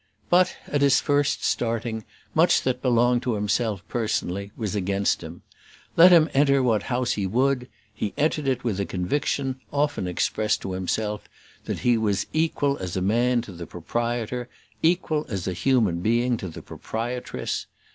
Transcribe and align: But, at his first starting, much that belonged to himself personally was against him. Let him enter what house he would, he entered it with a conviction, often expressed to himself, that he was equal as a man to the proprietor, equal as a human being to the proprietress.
But, 0.31 0.57
at 0.65 0.81
his 0.81 0.99
first 0.99 1.43
starting, 1.45 2.05
much 2.33 2.63
that 2.63 2.81
belonged 2.81 3.21
to 3.21 3.35
himself 3.35 3.87
personally 3.87 4.51
was 4.57 4.73
against 4.73 5.21
him. 5.21 5.43
Let 5.95 6.11
him 6.11 6.27
enter 6.33 6.63
what 6.63 6.81
house 6.81 7.11
he 7.11 7.27
would, 7.27 7.67
he 7.93 8.15
entered 8.17 8.47
it 8.47 8.63
with 8.63 8.79
a 8.79 8.85
conviction, 8.87 9.61
often 9.71 10.07
expressed 10.07 10.63
to 10.63 10.71
himself, 10.71 11.29
that 11.65 11.81
he 11.81 11.99
was 11.99 12.25
equal 12.33 12.79
as 12.79 12.97
a 12.97 13.01
man 13.03 13.41
to 13.43 13.51
the 13.51 13.67
proprietor, 13.67 14.49
equal 14.81 15.27
as 15.29 15.47
a 15.47 15.53
human 15.53 15.99
being 15.99 16.35
to 16.37 16.49
the 16.49 16.63
proprietress. 16.63 17.67